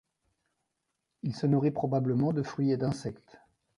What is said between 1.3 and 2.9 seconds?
se nourrit probablement de fruits et